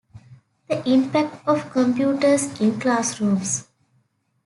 [0.67, 3.67] The Impact of Computers in Classrooms.